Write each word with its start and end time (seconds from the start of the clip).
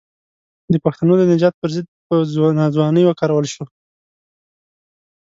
د 0.71 0.73
پښتنو 0.85 1.13
د 1.17 1.23
نجات 1.31 1.53
پر 1.61 1.69
ضد 1.75 1.87
په 2.07 2.15
ناځوانۍ 2.59 3.03
وکارول 3.05 3.45
شو. 3.53 3.63